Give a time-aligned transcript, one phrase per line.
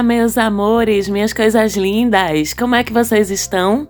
[0.00, 3.86] Olá, meus amores, minhas coisas lindas, como é que vocês estão?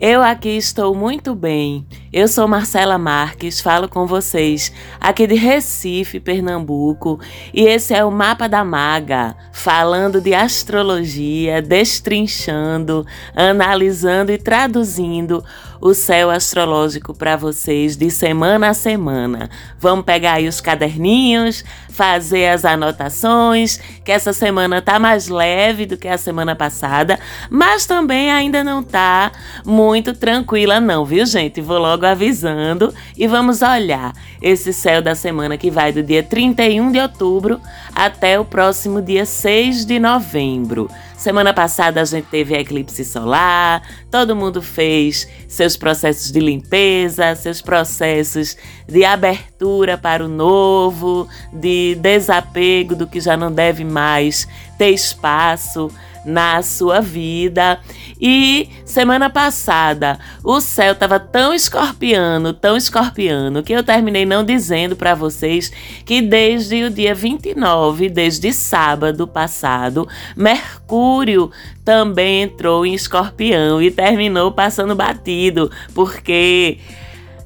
[0.00, 1.86] Eu aqui estou muito bem.
[2.12, 7.20] Eu sou Marcela Marques, falo com vocês aqui de Recife, Pernambuco,
[7.54, 15.44] e esse é o Mapa da Maga, falando de astrologia, destrinchando, analisando e traduzindo
[15.82, 19.50] o céu astrológico para vocês de semana a semana.
[19.80, 25.96] Vamos pegar aí os caderninhos, fazer as anotações, que essa semana tá mais leve do
[25.96, 27.18] que a semana passada,
[27.50, 29.32] mas também ainda não tá
[29.66, 31.60] muito tranquila não, viu, gente?
[31.60, 36.92] Vou logo avisando e vamos olhar esse céu da semana que vai do dia 31
[36.92, 37.60] de outubro
[37.92, 40.88] até o próximo dia 6 de novembro.
[41.22, 47.62] Semana passada a gente teve eclipse solar, todo mundo fez seus processos de limpeza, seus
[47.62, 48.56] processos
[48.88, 55.92] de abertura para o novo, de desapego do que já não deve mais ter espaço
[56.24, 57.78] na sua vida.
[58.20, 64.94] E semana passada o céu estava tão escorpiano, tão escorpiano, que eu terminei não dizendo
[64.94, 65.72] para vocês
[66.04, 71.50] que desde o dia 29, desde sábado passado, Mercúrio
[71.84, 76.78] também entrou em escorpião e terminou passando batido, porque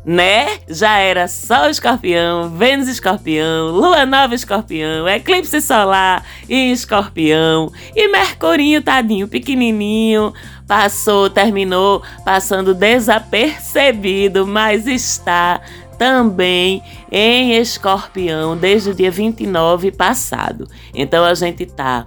[0.06, 0.60] né?
[0.68, 8.80] Já era Sol Escorpião, Vênus Escorpião, Lua Nova Escorpião, eclipse solar em Escorpião e Mercurinho
[8.80, 10.32] tadinho, pequenininho,
[10.64, 15.60] passou, terminou passando desapercebido, mas está
[15.98, 20.68] também em Escorpião desde o dia 29 passado.
[20.94, 22.06] Então a gente tá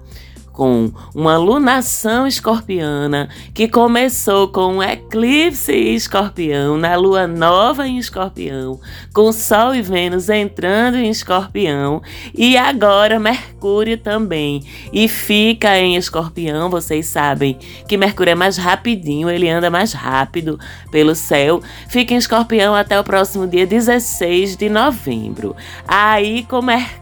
[0.60, 8.78] com uma lunação escorpiana que começou com um eclipse escorpião na lua nova em escorpião,
[9.14, 12.02] com Sol e Vênus entrando em escorpião
[12.36, 14.62] e agora Mercúrio também.
[14.92, 20.60] E fica em escorpião, vocês sabem que Mercúrio é mais rapidinho, ele anda mais rápido
[20.92, 21.62] pelo céu.
[21.88, 25.56] Fica em escorpião até o próximo dia 16 de novembro.
[25.88, 27.00] Aí com Mercúrio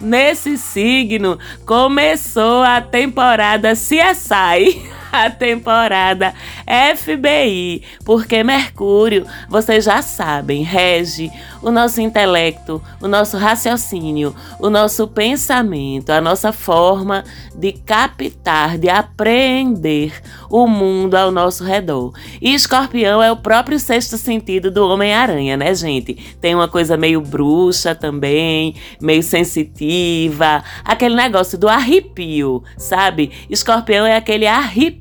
[0.00, 4.90] nesse signo começou a temporada CSI.
[5.12, 6.34] a temporada
[6.66, 11.30] FBI, porque Mercúrio, vocês já sabem, rege
[11.62, 17.24] o nosso intelecto, o nosso raciocínio, o nosso pensamento, a nossa forma
[17.54, 20.12] de captar, de apreender
[20.50, 22.12] o mundo ao nosso redor.
[22.40, 26.14] E Escorpião é o próprio sexto sentido do Homem-Aranha, né, gente?
[26.40, 33.32] Tem uma coisa meio bruxa também, meio sensitiva, aquele negócio do arrepio, sabe?
[33.50, 34.97] Escorpião é aquele arrepio,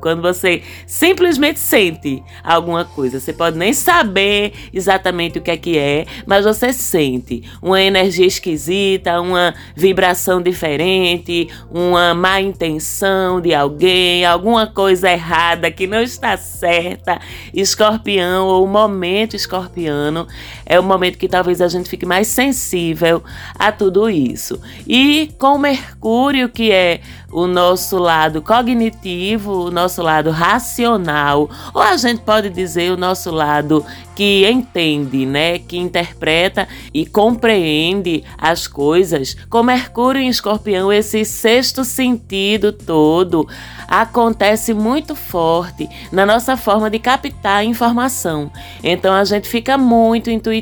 [0.00, 3.20] quando você simplesmente sente alguma coisa.
[3.20, 8.26] Você pode nem saber exatamente o que é que é, mas você sente uma energia
[8.26, 16.36] esquisita, uma vibração diferente, uma má intenção de alguém, alguma coisa errada que não está
[16.36, 17.20] certa.
[17.52, 20.26] Escorpião ou momento escorpiano
[20.70, 23.24] é o momento que talvez a gente fique mais sensível
[23.58, 24.60] a tudo isso.
[24.86, 27.00] E com Mercúrio, que é
[27.32, 33.30] o nosso lado cognitivo, o nosso lado racional, ou a gente pode dizer o nosso
[33.32, 39.34] lado que entende, né, que interpreta e compreende as coisas.
[39.48, 43.48] Com Mercúrio em Escorpião, esse sexto sentido todo
[43.88, 48.52] acontece muito forte na nossa forma de captar informação.
[48.84, 50.59] Então a gente fica muito intuitivo,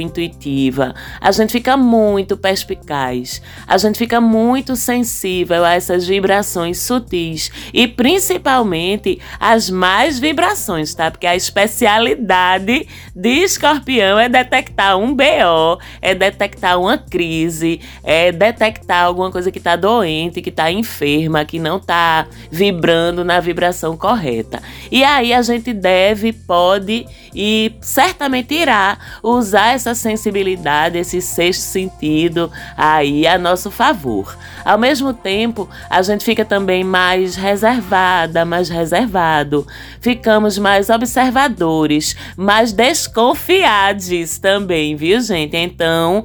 [0.00, 7.50] intuitiva, a gente fica muito perspicaz, a gente fica muito sensível a essas vibrações sutis
[7.72, 11.10] e principalmente as mais vibrações, tá?
[11.10, 19.04] Porque a especialidade de escorpião é detectar um BO, é detectar uma crise, é detectar
[19.04, 24.62] alguma coisa que está doente, que está enferma, que não está vibrando na vibração correta.
[24.90, 32.50] E aí a gente deve, pode e certamente irá usar essa sensibilidade, esse sexto sentido
[32.76, 34.36] aí a nosso favor.
[34.64, 39.66] Ao mesmo tempo, a gente fica também mais reservada, mais reservado.
[40.00, 45.56] Ficamos mais observadores, mais desconfiados também, viu, gente?
[45.56, 46.24] Então,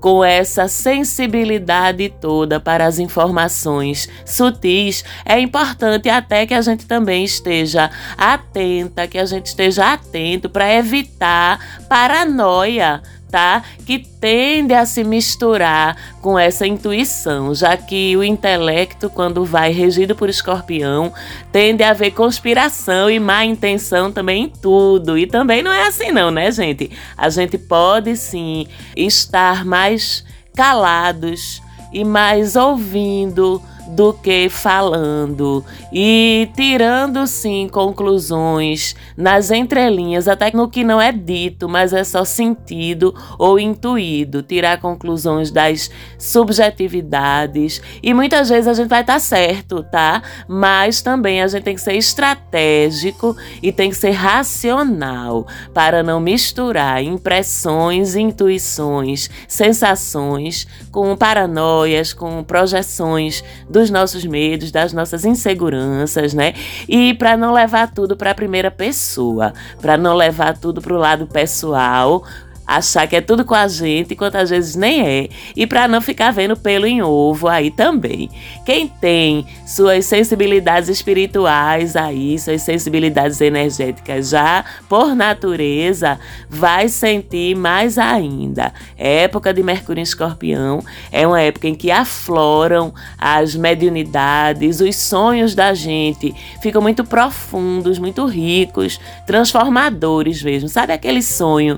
[0.00, 7.24] com essa sensibilidade toda para as informações sutis, é importante até que a gente também
[7.24, 13.62] esteja atenta, que a gente esteja atento para evitar paranoia tá?
[13.86, 20.14] Que tende a se misturar com essa intuição, já que o intelecto, quando vai regido
[20.14, 21.12] por escorpião,
[21.52, 25.16] tende a haver conspiração e má intenção também em tudo.
[25.16, 26.90] E também não é assim, não, né, gente?
[27.16, 28.66] A gente pode sim
[28.96, 30.24] estar mais
[30.54, 31.62] calados
[31.92, 35.64] e mais ouvindo do que falando.
[35.92, 42.24] E tirando sim conclusões nas entrelinhas, até no que não é dito, mas é só
[42.24, 47.80] sentido ou intuído, tirar conclusões das subjetividades.
[48.02, 50.22] E muitas vezes a gente vai estar tá certo, tá?
[50.48, 56.20] Mas também a gente tem que ser estratégico e tem que ser racional para não
[56.20, 63.42] misturar impressões, intuições, sensações com paranoias, com projeções
[63.80, 66.54] dos nossos medos, das nossas inseguranças, né?
[66.86, 70.98] E para não levar tudo para a primeira pessoa, para não levar tudo para o
[70.98, 72.22] lado pessoal,
[72.70, 76.00] achar que é tudo com a gente, enquanto às vezes nem é, e para não
[76.00, 78.30] ficar vendo pelo em ovo aí também.
[78.64, 87.98] Quem tem suas sensibilidades espirituais aí, suas sensibilidades energéticas já por natureza, vai sentir mais
[87.98, 88.72] ainda.
[88.96, 90.80] Época de Mercúrio em Escorpião
[91.10, 96.32] é uma época em que afloram as mediunidades, os sonhos da gente
[96.62, 100.68] ficam muito profundos, muito ricos, transformadores mesmo.
[100.68, 101.76] Sabe aquele sonho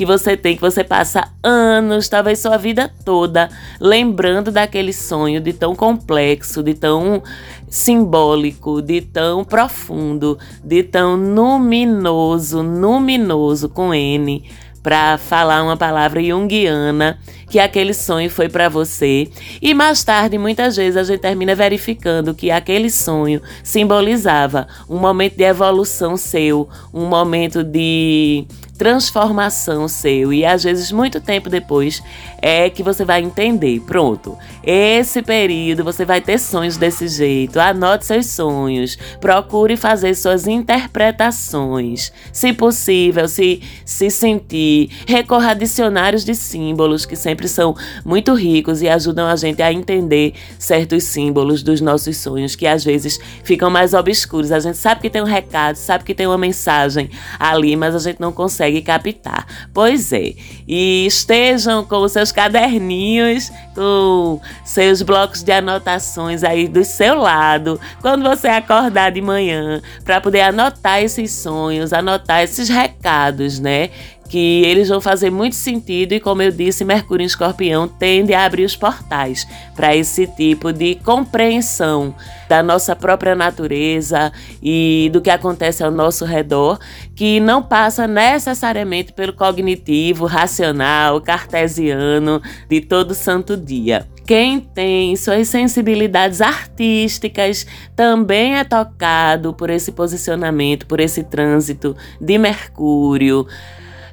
[0.00, 5.52] que você tem, que você passa anos, talvez sua vida toda, lembrando daquele sonho de
[5.52, 7.22] tão complexo, de tão
[7.68, 14.42] simbólico, de tão profundo, de tão luminoso, luminoso com N
[14.82, 17.18] para falar uma palavra junguiana
[17.50, 19.28] que aquele sonho foi para você.
[19.60, 25.36] E mais tarde, muitas vezes, a gente termina verificando que aquele sonho simbolizava um momento
[25.36, 28.46] de evolução seu, um momento de
[28.80, 32.02] transformação seu e às vezes muito tempo depois
[32.40, 33.78] é que você vai entender.
[33.80, 37.58] Pronto, esse período você vai ter sonhos desse jeito.
[37.58, 46.24] Anote seus sonhos, procure fazer suas interpretações, se possível, se se sentir, recorra a dicionários
[46.24, 47.74] de símbolos que sempre são
[48.04, 52.84] muito ricos e ajudam a gente a entender certos símbolos dos nossos sonhos que às
[52.84, 54.52] vezes ficam mais obscuros.
[54.52, 57.98] A gente sabe que tem um recado, sabe que tem uma mensagem ali, mas a
[57.98, 59.46] gente não consegue captar.
[59.72, 60.34] Pois é,
[60.66, 67.80] e estejam com os seus caderninhos, com seus blocos de anotações aí do seu lado,
[68.00, 73.90] quando você acordar de manhã, para poder anotar esses sonhos, anotar esses recados, né?
[74.30, 78.44] que eles vão fazer muito sentido e, como eu disse, Mercúrio em Escorpião tende a
[78.44, 79.44] abrir os portais
[79.74, 82.14] para esse tipo de compreensão
[82.48, 84.32] da nossa própria natureza
[84.62, 86.78] e do que acontece ao nosso redor,
[87.16, 94.06] que não passa necessariamente pelo cognitivo, racional, cartesiano de todo santo dia.
[94.30, 97.66] Quem tem suas sensibilidades artísticas
[97.96, 103.44] também é tocado por esse posicionamento, por esse trânsito de Mercúrio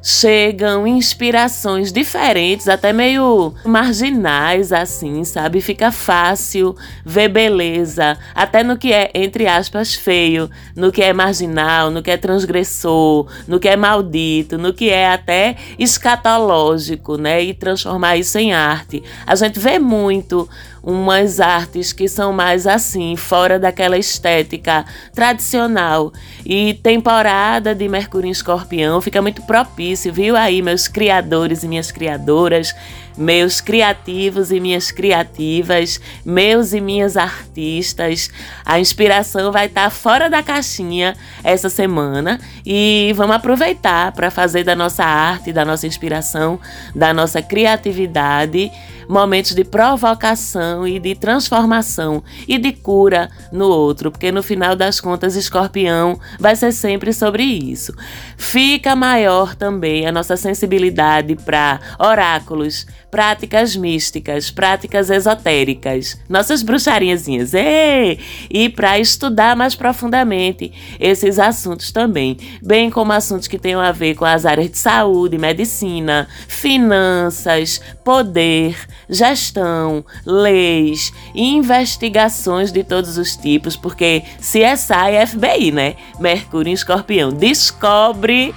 [0.09, 5.59] chegam inspirações diferentes, até meio marginais, assim, sabe?
[5.59, 6.73] Fica fácil
[7.05, 12.09] ver beleza, até no que é, entre aspas, feio, no que é marginal, no que
[12.09, 17.43] é transgressor, no que é maldito, no que é até escatológico, né?
[17.43, 19.03] E transformar isso em arte.
[19.25, 20.47] A gente vê muito
[20.83, 26.13] umas artes que são mais assim, fora daquela estética tradicional.
[26.45, 31.91] E temporada de Mercúrio em Escorpião fica muito propício, viu aí, meus criadores e minhas
[31.91, 32.73] criadoras,
[33.17, 38.29] meus criativos e minhas criativas, meus e minhas artistas.
[38.63, 44.63] A inspiração vai estar tá fora da caixinha essa semana e vamos aproveitar para fazer
[44.63, 46.59] da nossa arte, da nossa inspiração,
[46.95, 48.71] da nossa criatividade
[49.07, 54.99] momentos de provocação e de transformação e de cura no outro, porque no final das
[54.99, 57.93] contas, escorpião vai ser sempre sobre isso.
[58.37, 62.85] Fica maior também a nossa sensibilidade para oráculos,
[63.17, 68.19] práticas místicas, práticas esotéricas, nossas bruxarinhazinhas, Ei!
[68.47, 74.13] e para estudar mais profundamente esses assuntos também, bem como assuntos que tenham a ver
[74.13, 78.77] com as áreas de saúde, medicina, finanças, poder,
[79.09, 85.95] gestão, leis, investigações de todos os tipos, porque CSI e FBI, né?
[86.19, 88.53] Mercúrio em Escorpião descobre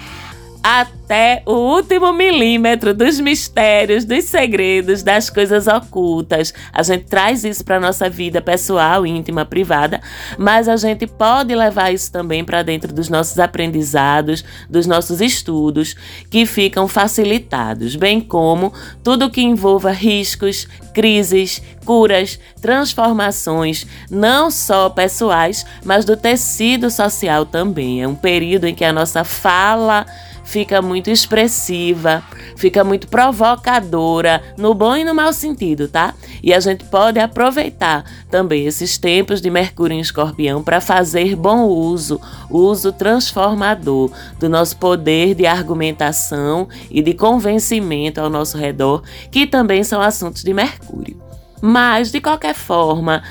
[0.62, 6.52] até o último milímetro dos mistérios, dos segredos, das coisas ocultas.
[6.73, 10.00] A gente traz isso para nossa vida pessoal, íntima, privada,
[10.38, 15.97] mas a gente pode levar isso também para dentro dos nossos aprendizados, dos nossos estudos,
[16.31, 25.64] que ficam facilitados, bem como tudo que envolva riscos, crises, curas, transformações, não só pessoais,
[25.85, 28.02] mas do tecido social também.
[28.02, 30.07] É um período em que a nossa fala
[30.50, 32.25] fica muito expressiva,
[32.57, 36.12] fica muito provocadora, no bom e no mau sentido, tá?
[36.42, 41.66] E a gente pode aproveitar também esses tempos de Mercúrio em Escorpião para fazer bom
[41.66, 49.47] uso, uso transformador do nosso poder de argumentação e de convencimento ao nosso redor, que
[49.47, 51.23] também são assuntos de Mercúrio.
[51.62, 53.23] Mas, de qualquer forma,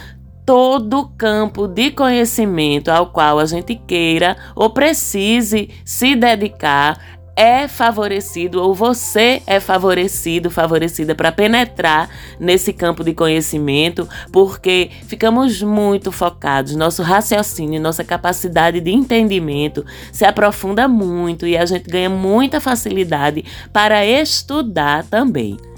[0.49, 8.59] todo campo de conhecimento ao qual a gente queira ou precise se dedicar é favorecido
[8.59, 16.75] ou você é favorecido, favorecida para penetrar nesse campo de conhecimento, porque ficamos muito focados,
[16.75, 23.45] nosso raciocínio, nossa capacidade de entendimento se aprofunda muito e a gente ganha muita facilidade
[23.71, 25.68] para estudar também.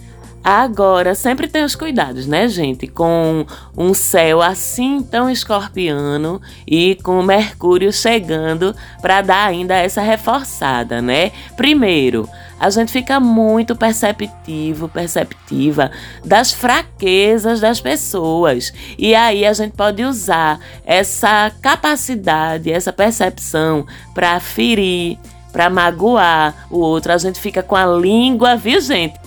[0.44, 2.88] Agora, sempre tem os cuidados, né, gente?
[2.88, 3.46] Com
[3.78, 11.32] um céu assim tão escorpiano e com Mercúrio chegando para dar ainda essa reforçada, né?
[11.56, 12.28] Primeiro,
[12.60, 15.92] a gente fica muito perceptivo, perceptiva
[16.26, 18.74] das fraquezas das pessoas.
[18.98, 25.20] E aí a gente pode usar essa capacidade, essa percepção para ferir,
[25.52, 27.12] para magoar o outro.
[27.12, 29.20] A gente fica com a língua, viu, gente?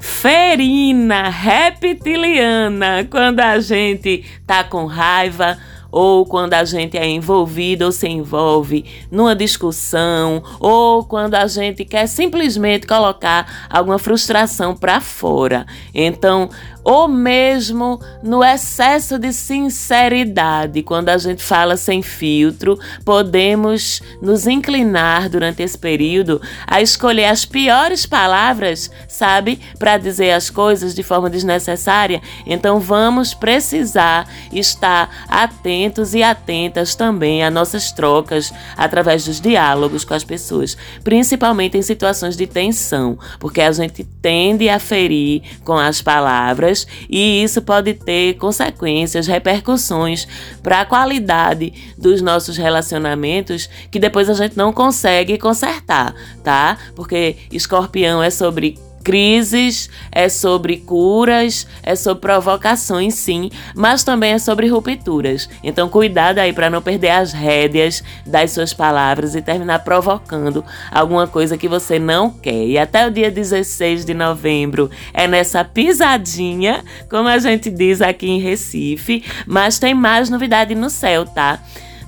[0.00, 5.58] Ferina, reptiliana, quando a gente tá com raiva
[5.90, 11.84] ou quando a gente é envolvido ou se envolve numa discussão, ou quando a gente
[11.84, 15.66] quer simplesmente colocar alguma frustração para fora.
[15.94, 16.50] Então,
[16.88, 25.28] ou mesmo no excesso de sinceridade, quando a gente fala sem filtro, podemos nos inclinar
[25.28, 31.28] durante esse período a escolher as piores palavras, sabe, para dizer as coisas de forma
[31.28, 32.22] desnecessária.
[32.46, 40.14] Então vamos precisar estar atentos e atentas também a nossas trocas através dos diálogos com
[40.14, 46.00] as pessoas, principalmente em situações de tensão, porque a gente tende a ferir com as
[46.00, 46.77] palavras
[47.08, 50.26] e isso pode ter consequências, repercussões
[50.62, 56.78] para a qualidade dos nossos relacionamentos que depois a gente não consegue consertar, tá?
[56.94, 64.38] Porque escorpião é sobre crises, é sobre curas, é sobre provocações, sim, mas também é
[64.38, 65.48] sobre rupturas.
[65.64, 70.62] Então, cuidado aí para não perder as rédeas das suas palavras e terminar provocando
[70.92, 72.66] alguma coisa que você não quer.
[72.66, 78.28] E até o dia 16 de novembro é nessa pisadinha, como a gente diz aqui
[78.28, 81.58] em Recife, mas tem mais novidade no céu, tá?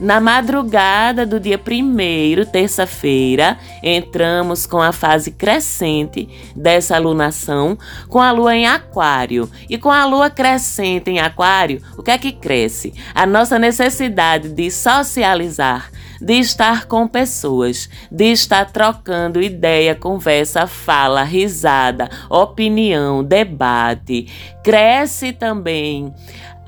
[0.01, 6.27] Na madrugada do dia 1 terça-feira, entramos com a fase crescente
[6.57, 7.77] dessa alunação,
[8.09, 9.51] com a lua em Aquário.
[9.69, 12.95] E com a lua crescente em Aquário, o que é que cresce?
[13.15, 21.23] A nossa necessidade de socializar, de estar com pessoas, de estar trocando ideia, conversa, fala,
[21.25, 24.29] risada, opinião, debate.
[24.65, 26.15] Cresce também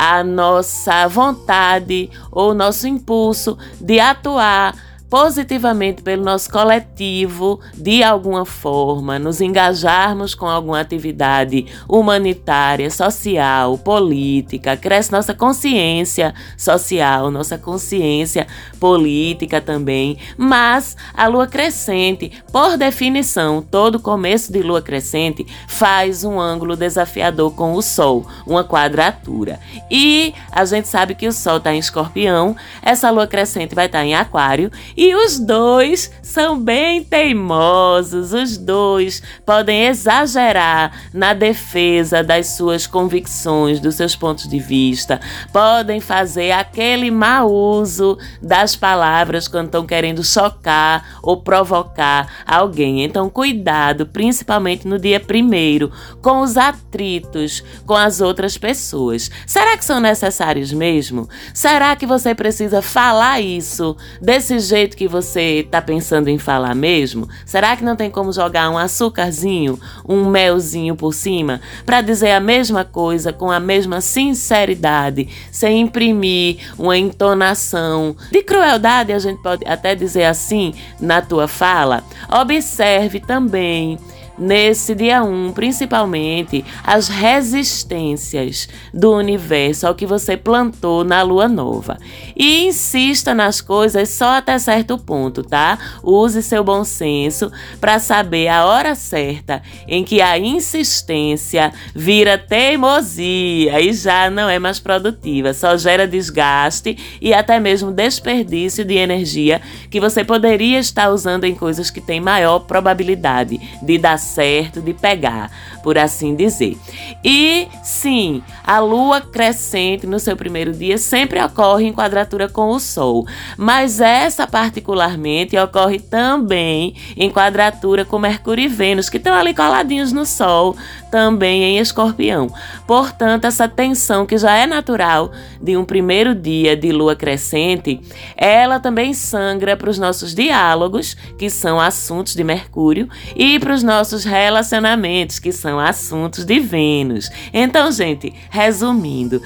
[0.04, 4.75] a nossa vontade ou nosso impulso de atuar
[5.12, 14.75] positivamente pelo nosso coletivo de alguma forma, nos engajarmos com alguma atividade humanitária, social, política,
[14.75, 18.47] cresce nossa consciência social, nossa consciência
[18.81, 20.16] política também.
[20.38, 27.54] Mas a lua crescente, por definição, todo começo de lua crescente faz um ângulo desafiador
[27.54, 29.61] com o Sol, uma quadratura.
[29.90, 33.99] E a gente sabe que o Sol está em escorpião, essa lua crescente vai estar
[33.99, 34.73] tá em Aquário
[35.14, 43.94] os dois são bem teimosos, os dois podem exagerar na defesa das suas convicções, dos
[43.94, 45.21] seus pontos de vista,
[45.52, 53.02] podem fazer aquele mau uso das palavras quando estão querendo chocar ou provocar alguém.
[53.02, 55.90] Então, cuidado, principalmente no dia primeiro,
[56.21, 59.30] com os atritos com as outras pessoas.
[59.47, 61.28] Será que são necessários mesmo?
[61.52, 64.91] Será que você precisa falar isso desse jeito?
[64.92, 67.28] Jeito que você está pensando em falar mesmo?
[67.44, 72.40] Será que não tem como jogar um açúcarzinho, um melzinho por cima para dizer a
[72.40, 79.66] mesma coisa com a mesma sinceridade, sem imprimir uma entonação de crueldade, a gente pode
[79.66, 82.04] até dizer assim, na tua fala?
[82.28, 83.99] Observe também
[84.38, 91.48] nesse dia 1, um, principalmente as resistências do universo ao que você plantou na lua
[91.48, 91.98] nova.
[92.36, 95.78] E insista nas coisas só até certo ponto, tá?
[96.02, 103.80] Use seu bom senso para saber a hora certa em que a insistência vira teimosia
[103.80, 109.60] e já não é mais produtiva, só gera desgaste e até mesmo desperdício de energia
[109.90, 114.95] que você poderia estar usando em coisas que têm maior probabilidade de dar certo, de
[114.95, 115.50] pegar,
[115.83, 116.79] por assim dizer.
[117.25, 122.81] E sim, a lua crescente no seu primeiro dia sempre ocorre em quadratura com o
[122.81, 123.26] Sol,
[123.57, 130.12] mas essa particularmente ocorre também em quadratura com Mercúrio e Vênus, que estão ali coladinhos
[130.12, 130.76] no Sol,
[131.12, 132.50] também em Escorpião.
[132.87, 138.00] Portanto, essa tensão que já é natural de um primeiro dia de lua crescente,
[138.35, 143.83] ela também sangra para os nossos diálogos, que são assuntos de Mercúrio, e para os
[143.83, 147.31] nossos relacionamentos, que são assuntos de Vênus.
[147.52, 149.42] Então, gente, resumindo,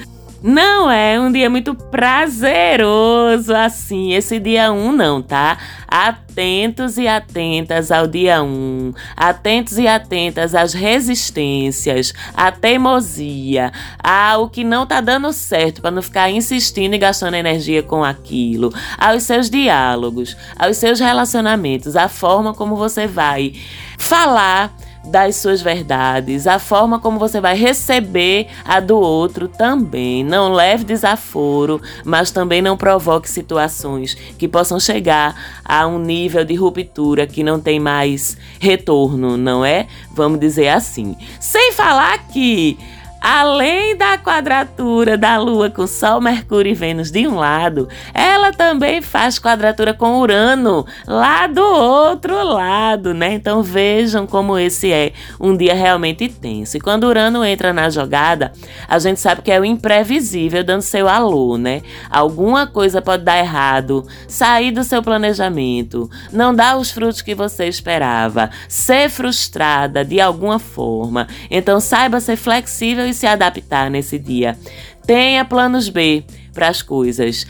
[0.47, 5.57] não é um dia muito prazeroso assim, esse dia 1 um não, tá?
[5.85, 14.49] Atentos e atentas ao dia 1, um, atentos e atentas às resistências, à teimosia, ao
[14.49, 19.23] que não tá dando certo para não ficar insistindo e gastando energia com aquilo, aos
[19.23, 23.51] seus diálogos, aos seus relacionamentos, a forma como você vai
[23.97, 24.73] falar
[25.07, 30.23] das suas verdades, a forma como você vai receber a do outro também.
[30.23, 36.55] Não leve desaforo, mas também não provoque situações que possam chegar a um nível de
[36.55, 39.87] ruptura que não tem mais retorno, não é?
[40.11, 41.15] Vamos dizer assim.
[41.39, 42.77] Sem falar que
[43.19, 49.01] Além da quadratura da Lua com Sol, Mercúrio e Vênus de um lado, ela também
[49.01, 53.33] faz quadratura com Urano lá do outro lado, né?
[53.33, 56.77] Então vejam como esse é um dia realmente tenso.
[56.77, 58.53] E quando Urano entra na jogada,
[58.87, 61.81] a gente sabe que é o imprevisível dando seu alô, né?
[62.09, 67.67] Alguma coisa pode dar errado, sair do seu planejamento, não dar os frutos que você
[67.67, 71.27] esperava, ser frustrada de alguma forma.
[71.49, 74.57] Então saiba ser flexível e se adaptar nesse dia.
[75.05, 76.23] Tenha planos B
[76.53, 77.47] para as coisas.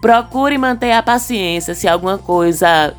[0.00, 2.94] Procure manter a paciência se alguma coisa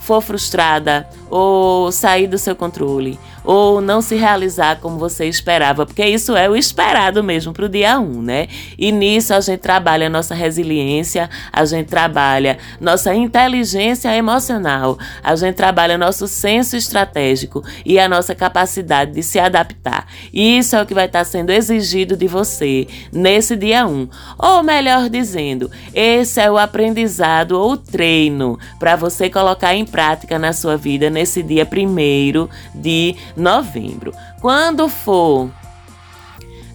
[0.00, 6.04] for frustrada ou sair do seu controle ou não se realizar como você esperava, porque
[6.04, 8.48] isso é o esperado mesmo para o dia 1, né?
[8.76, 15.54] E nisso a gente trabalha nossa resiliência, a gente trabalha nossa inteligência emocional, a gente
[15.54, 20.08] trabalha nosso senso estratégico e a nossa capacidade de se adaptar.
[20.32, 24.08] E isso é o que vai estar sendo exigido de você nesse dia 1.
[24.38, 30.52] Ou melhor dizendo, esse é o aprendizado ou treino para você colocar em prática na
[30.52, 34.12] sua vida nesse dia 1 de novembro.
[34.38, 35.50] Quando for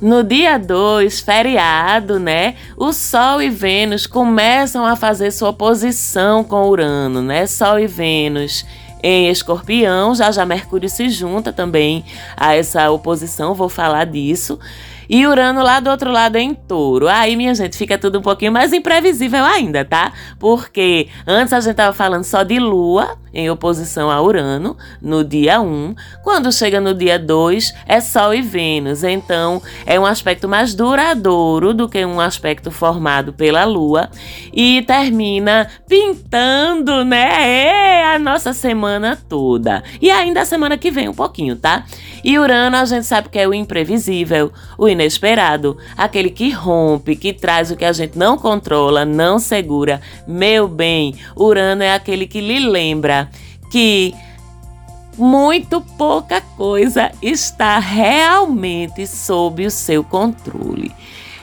[0.01, 2.56] no dia 2, feriado, né?
[2.75, 7.45] O Sol e Vênus começam a fazer sua oposição com Urano, né?
[7.45, 8.65] Sol e Vênus
[9.04, 12.04] em Escorpião, já já Mercúrio se junta também
[12.36, 14.60] a essa oposição, vou falar disso.
[15.13, 17.10] E Urano lá do outro lado em touro.
[17.10, 20.13] Aí, minha gente, fica tudo um pouquinho mais imprevisível ainda, tá?
[20.39, 25.60] Porque antes a gente tava falando só de Lua em oposição a Urano no dia
[25.60, 25.95] 1.
[26.24, 29.04] Quando chega no dia 2, é Sol e Vênus.
[29.04, 34.10] Então, é um aspecto mais duradouro do que um aspecto formado pela Lua.
[34.54, 38.13] E termina pintando, né?
[38.13, 39.84] A nossa semana toda.
[40.02, 41.84] E ainda a semana que vem um pouquinho, tá?
[42.23, 47.34] E Urano a gente sabe que é o imprevisível, o inesperado, aquele que rompe, que
[47.34, 50.01] traz o que a gente não controla, não segura.
[50.27, 53.29] Meu bem, Urano é aquele que lhe lembra
[53.71, 54.13] que
[55.17, 60.91] muito pouca coisa está realmente sob o seu controle.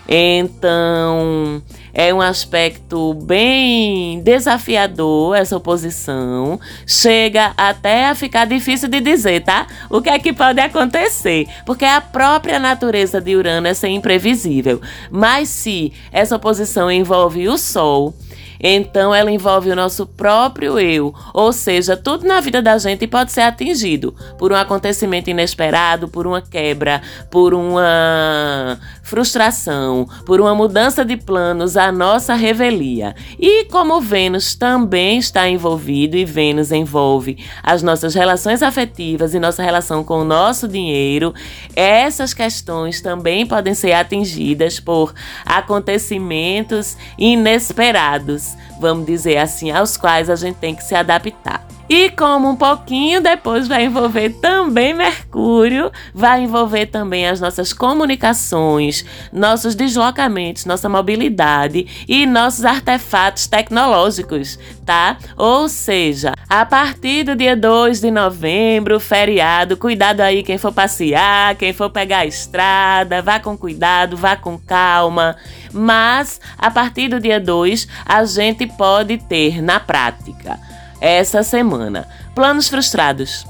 [0.08, 1.62] Então,
[1.98, 6.60] é um aspecto bem desafiador essa oposição.
[6.86, 9.66] Chega até a ficar difícil de dizer, tá?
[9.90, 11.48] O que é que pode acontecer?
[11.66, 14.80] Porque a própria natureza de Urano é ser imprevisível.
[15.10, 18.14] Mas se essa oposição envolve o Sol,
[18.60, 23.30] então ela envolve o nosso próprio eu, ou seja, tudo na vida da gente pode
[23.30, 31.04] ser atingido por um acontecimento inesperado, por uma quebra, por uma frustração, por uma mudança
[31.04, 33.14] de planos, a nossa revelia.
[33.38, 39.62] E como Vênus também está envolvido e Vênus envolve as nossas relações afetivas e nossa
[39.62, 41.34] relação com o nosso dinheiro,
[41.74, 50.36] essas questões também podem ser atingidas por acontecimentos inesperados vamos dizer assim, aos quais a
[50.36, 51.77] gente tem que se adaptar.
[51.88, 59.06] E como um pouquinho depois vai envolver também Mercúrio, vai envolver também as nossas comunicações,
[59.32, 65.16] nossos deslocamentos, nossa mobilidade e nossos artefatos tecnológicos, tá?
[65.34, 71.54] Ou seja, a partir do dia 2 de novembro, feriado, cuidado aí quem for passear,
[71.54, 75.36] quem for pegar a estrada, vá com cuidado, vá com calma.
[75.72, 80.58] Mas a partir do dia 2, a gente pode ter na prática
[81.00, 82.08] essa semana.
[82.34, 83.46] Planos frustrados.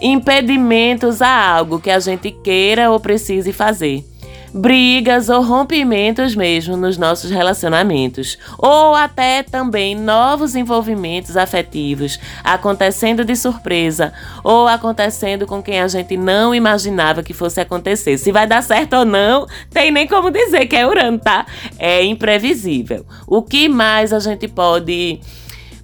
[0.00, 4.04] Impedimentos a algo que a gente queira ou precise fazer.
[4.52, 13.36] Brigas ou rompimentos mesmo nos nossos relacionamentos, ou até também novos envolvimentos afetivos acontecendo de
[13.36, 18.18] surpresa ou acontecendo com quem a gente não imaginava que fosse acontecer.
[18.18, 21.46] Se vai dar certo ou não, tem nem como dizer que é Urano, tá?
[21.78, 23.06] É imprevisível.
[23.28, 25.20] O que mais a gente pode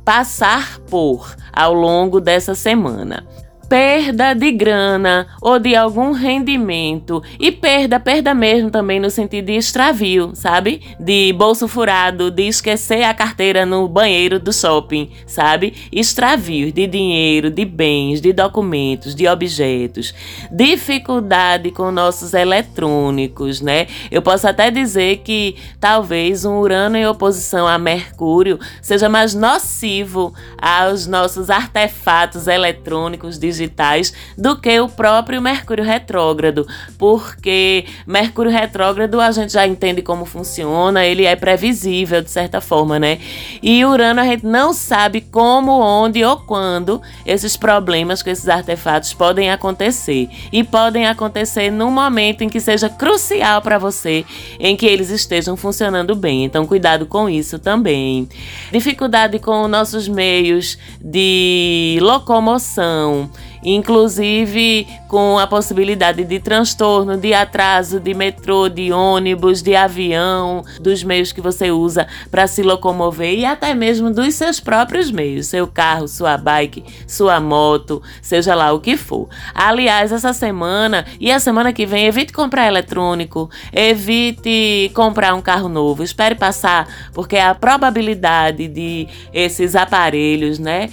[0.06, 3.26] passar por ao longo dessa semana
[3.68, 9.52] perda de grana ou de algum rendimento e perda, perda mesmo também no sentido de
[9.52, 10.80] extravio, sabe?
[11.00, 15.74] De bolso furado, de esquecer a carteira no banheiro do shopping, sabe?
[15.90, 20.14] Extravio de dinheiro, de bens, de documentos, de objetos,
[20.50, 23.86] dificuldade com nossos eletrônicos, né?
[24.10, 30.32] Eu posso até dizer que talvez um Urano em oposição a Mercúrio seja mais nocivo
[30.60, 36.66] aos nossos artefatos eletrônicos de digitais do que o próprio Mercúrio retrógrado,
[36.98, 42.98] porque Mercúrio retrógrado a gente já entende como funciona, ele é previsível de certa forma,
[42.98, 43.18] né?
[43.62, 49.12] E Urano a gente não sabe como, onde ou quando esses problemas com esses artefatos
[49.12, 54.24] podem acontecer e podem acontecer num momento em que seja crucial para você,
[54.58, 56.44] em que eles estejam funcionando bem.
[56.44, 58.28] Então cuidado com isso também.
[58.70, 63.30] Dificuldade com nossos meios de locomoção
[63.66, 71.02] inclusive com a possibilidade de transtorno, de atraso de metrô, de ônibus, de avião, dos
[71.02, 75.66] meios que você usa para se locomover e até mesmo dos seus próprios meios, seu
[75.66, 79.28] carro, sua bike, sua moto, seja lá o que for.
[79.52, 85.68] Aliás, essa semana e a semana que vem, evite comprar eletrônico, evite comprar um carro
[85.68, 90.88] novo, espere passar, porque a probabilidade de esses aparelhos, né,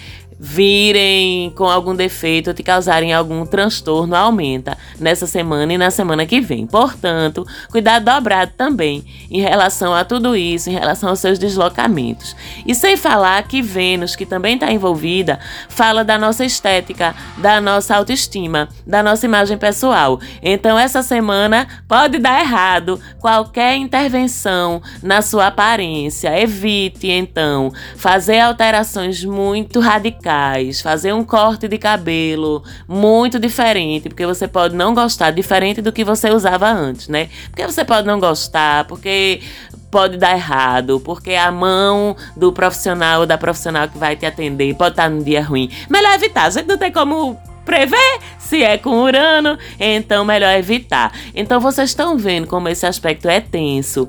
[0.46, 6.26] virem com algum defeito ou te causarem algum transtorno aumenta nessa semana e na semana
[6.26, 6.68] que vem.
[6.68, 12.36] Portanto, cuidado dobrado também em relação a tudo isso, em relação aos seus deslocamentos.
[12.68, 17.96] E sem falar que Vênus, que também está envolvida, fala da nossa estética, da nossa
[17.96, 20.20] autoestima, da nossa imagem pessoal.
[20.42, 26.38] Então, essa semana pode dar errado qualquer intervenção na sua aparência.
[26.38, 30.33] Evite, então, fazer alterações muito radicais
[30.82, 36.04] fazer um corte de cabelo muito diferente, porque você pode não gostar, diferente do que
[36.04, 37.30] você usava antes, né?
[37.50, 39.42] Porque você pode não gostar, porque
[39.92, 44.74] pode dar errado, porque a mão do profissional ou da profissional que vai te atender
[44.76, 45.70] pode estar num dia ruim.
[45.90, 48.20] Melhor evitar, a gente não tem como prever
[48.54, 51.12] se é com Urano, então melhor evitar.
[51.34, 54.08] Então vocês estão vendo como esse aspecto é tenso.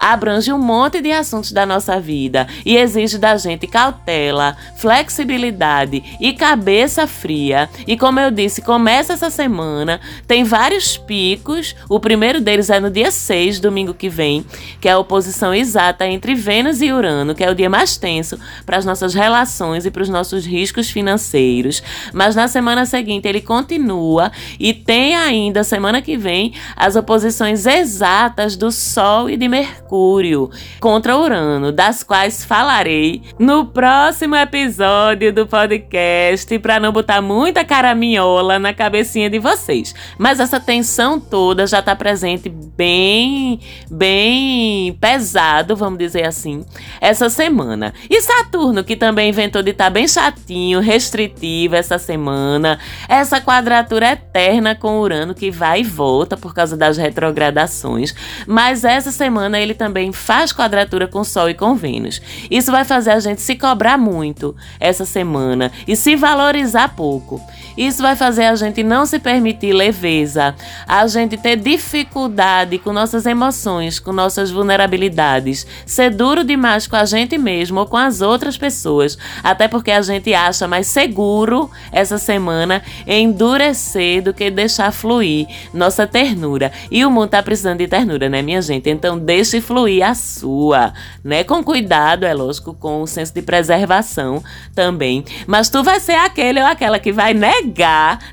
[0.00, 6.32] Abrange um monte de assuntos da nossa vida e exige da gente cautela, flexibilidade e
[6.32, 7.70] cabeça fria.
[7.86, 11.76] E como eu disse, começa essa semana, tem vários picos.
[11.88, 14.44] O primeiro deles é no dia 6, domingo que vem,
[14.80, 18.40] que é a oposição exata entre Vênus e Urano, que é o dia mais tenso
[18.66, 21.80] para as nossas relações e para os nossos riscos financeiros.
[22.12, 27.66] Mas na semana seguinte ele continua continua e tem ainda semana que vem as oposições
[27.66, 35.46] exatas do Sol e de Mercúrio contra Urano, das quais falarei no próximo episódio do
[35.46, 39.94] podcast para não botar muita caraminhola na cabecinha de vocês.
[40.18, 43.60] Mas essa tensão toda já está presente bem,
[43.90, 46.64] bem pesado, vamos dizer assim,
[47.00, 47.94] essa semana.
[48.10, 54.12] E Saturno, que também inventou de estar tá bem chatinho, restritivo essa semana, essa quadratura
[54.12, 58.14] eterna com Urano que vai e volta por causa das retrogradações,
[58.46, 62.20] mas essa semana ele também faz quadratura com Sol e com Vênus.
[62.50, 67.40] Isso vai fazer a gente se cobrar muito essa semana e se valorizar pouco.
[67.76, 70.54] Isso vai fazer a gente não se permitir leveza,
[70.86, 77.04] a gente ter dificuldade com nossas emoções, com nossas vulnerabilidades, ser duro demais com a
[77.04, 82.16] gente mesmo ou com as outras pessoas, até porque a gente acha mais seguro essa
[82.16, 86.70] semana em endurecer do que deixar fluir nossa ternura.
[86.90, 88.88] E o mundo tá precisando de ternura, né, minha gente?
[88.88, 90.92] Então deixe fluir a sua,
[91.24, 91.42] né?
[91.42, 94.42] Com cuidado, é lógico, com o senso de preservação
[94.74, 95.24] também.
[95.46, 97.63] Mas tu vai ser aquele ou aquela que vai negar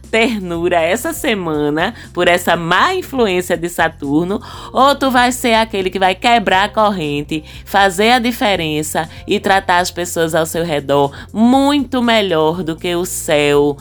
[0.09, 4.41] ternura essa semana por essa má influência de Saturno,
[4.73, 9.79] ou tu vai ser aquele que vai quebrar a corrente, fazer a diferença e tratar
[9.79, 13.77] as pessoas ao seu redor muito melhor do que o céu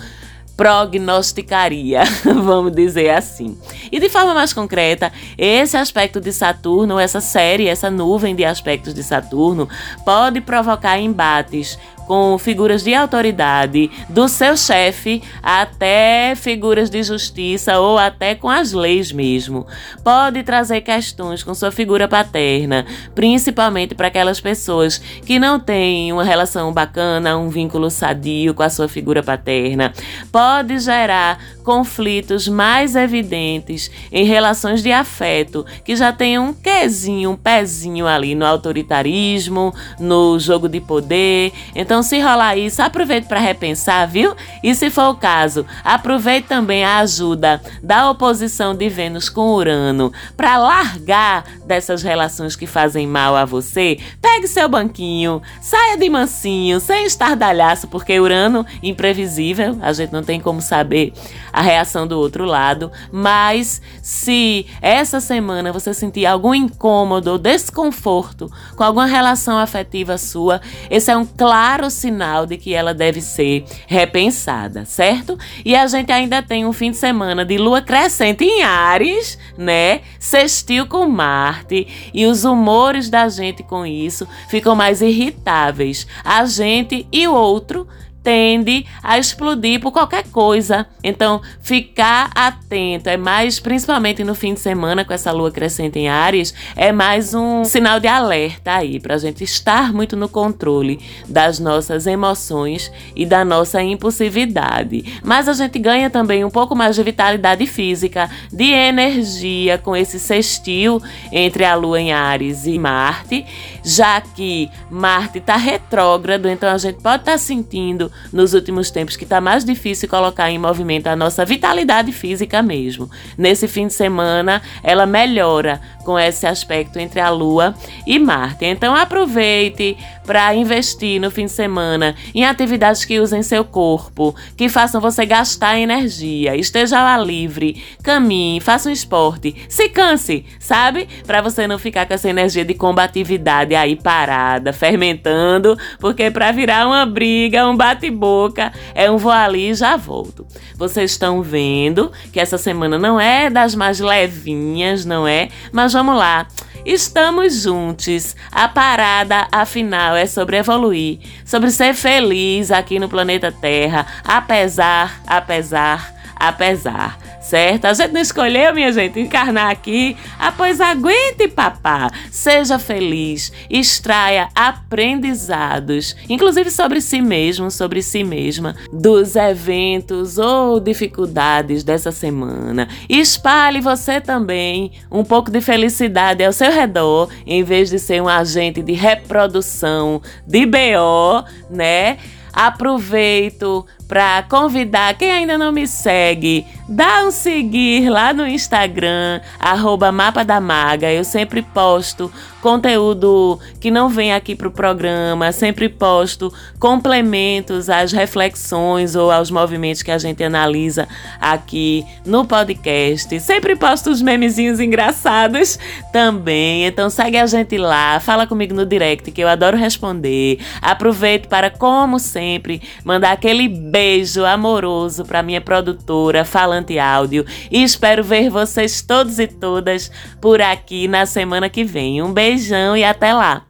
[0.60, 2.02] prognosticaria,
[2.44, 3.56] vamos dizer assim.
[3.90, 8.92] E de forma mais concreta, esse aspecto de Saturno, essa série, essa nuvem de aspectos
[8.92, 9.66] de Saturno,
[10.04, 11.78] pode provocar embates
[12.10, 18.72] com figuras de autoridade, do seu chefe até figuras de justiça ou até com as
[18.72, 19.64] leis mesmo.
[20.02, 26.24] Pode trazer questões com sua figura paterna, principalmente para aquelas pessoas que não têm uma
[26.24, 29.92] relação bacana, um vínculo sadio com a sua figura paterna.
[30.32, 31.38] Pode gerar
[31.70, 38.34] conflitos mais evidentes em relações de afeto, que já tem um quezinho, um pezinho ali
[38.34, 41.52] no autoritarismo, no jogo de poder.
[41.72, 44.34] Então se rolar isso, aproveite para repensar, viu?
[44.64, 50.12] E se for o caso, aproveite também a ajuda da oposição de Vênus com Urano
[50.36, 53.96] para largar dessas relações que fazem mal a você.
[54.20, 60.40] Pegue seu banquinho, saia de mansinho, sem estardalhaço, porque Urano, imprevisível, a gente não tem
[60.40, 61.12] como saber
[61.60, 62.90] a reação do outro lado.
[63.12, 70.62] Mas se essa semana você sentir algum incômodo ou desconforto com alguma relação afetiva sua,
[70.90, 75.38] esse é um claro sinal de que ela deve ser repensada, certo?
[75.62, 80.00] E a gente ainda tem um fim de semana de lua crescente em Ares, né?
[80.18, 86.06] Sextil com Marte, e os humores da gente com isso ficam mais irritáveis.
[86.24, 87.86] A gente e o outro
[88.22, 90.86] tende a explodir por qualquer coisa.
[91.02, 96.08] Então, ficar atento é mais, principalmente no fim de semana com essa lua crescente em
[96.08, 101.00] Ares, é mais um sinal de alerta aí para a gente estar muito no controle
[101.28, 105.20] das nossas emoções e da nossa impulsividade.
[105.22, 110.18] Mas a gente ganha também um pouco mais de vitalidade física, de energia com esse
[110.18, 111.00] sextil
[111.32, 113.46] entre a lua em Ares e Marte,
[113.82, 119.16] já que Marte está retrógrado, então a gente pode estar tá sentindo nos últimos tempos
[119.16, 123.10] que está mais difícil colocar em movimento a nossa vitalidade física mesmo.
[123.36, 127.72] Nesse fim de semana, ela melhora com esse aspecto entre a Lua
[128.04, 128.64] e Marte.
[128.64, 129.96] Então aproveite
[130.26, 135.24] para investir no fim de semana em atividades que usem seu corpo, que façam você
[135.24, 141.08] gastar energia, esteja lá livre, caminhe, faça um esporte, se canse, sabe?
[141.24, 146.88] Para você não ficar com essa energia de combatividade aí parada, fermentando, porque para virar
[146.88, 150.44] uma briga, um bate-boca, é um vou ali e já volto.
[150.76, 155.48] Vocês estão vendo que essa semana não é das mais levinhas, não é?
[155.72, 156.46] Mas vamos lá.
[156.86, 158.34] Estamos juntos.
[158.50, 166.14] A parada, afinal, é sobre evoluir, sobre ser feliz aqui no planeta Terra, apesar, apesar,
[166.40, 167.18] apesar
[167.50, 167.86] certo?
[167.86, 170.16] A gente não escolheu, minha gente, encarnar aqui.
[170.38, 172.10] Ah, pois aguente, papá.
[172.30, 181.82] Seja feliz, extraia aprendizados, inclusive sobre si mesmo, sobre si mesma, dos eventos ou dificuldades
[181.82, 182.88] dessa semana.
[183.08, 188.28] Espalhe você também um pouco de felicidade ao seu redor, em vez de ser um
[188.28, 192.18] agente de reprodução de BO, né?
[192.52, 200.10] Aproveito para convidar quem ainda não me segue, dá um seguir lá no Instagram, arroba
[200.10, 201.12] Mapa da Maga.
[201.12, 202.28] Eu sempre posto
[202.60, 209.48] conteúdo que não vem aqui para o programa, sempre posto complementos às reflexões ou aos
[209.48, 211.06] movimentos que a gente analisa
[211.40, 213.38] aqui no podcast.
[213.38, 215.78] Sempre posto os memezinhos engraçados
[216.12, 216.84] também.
[216.84, 220.58] Então segue a gente lá, fala comigo no direct que eu adoro responder.
[220.82, 223.99] Aproveito para, como sempre, mandar aquele beijo
[224.46, 230.10] amoroso para minha produtora Falante Áudio e espero ver vocês todos e todas
[230.40, 232.22] por aqui na semana que vem.
[232.22, 233.69] Um beijo beijão e até lá!